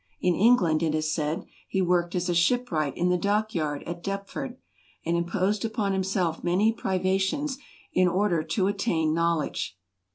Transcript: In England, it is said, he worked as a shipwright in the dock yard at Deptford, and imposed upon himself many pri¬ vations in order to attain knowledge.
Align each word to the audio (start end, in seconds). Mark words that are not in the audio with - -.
In 0.19 0.33
England, 0.33 0.81
it 0.81 0.95
is 0.95 1.13
said, 1.13 1.45
he 1.67 1.79
worked 1.79 2.15
as 2.15 2.27
a 2.27 2.33
shipwright 2.33 2.97
in 2.97 3.09
the 3.09 3.19
dock 3.19 3.53
yard 3.53 3.83
at 3.83 4.01
Deptford, 4.01 4.57
and 5.05 5.15
imposed 5.15 5.63
upon 5.63 5.93
himself 5.93 6.43
many 6.43 6.73
pri¬ 6.73 6.99
vations 7.03 7.59
in 7.93 8.07
order 8.07 8.41
to 8.41 8.65
attain 8.65 9.13
knowledge. 9.13 9.77